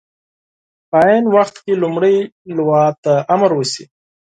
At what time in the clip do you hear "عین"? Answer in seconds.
1.07-1.25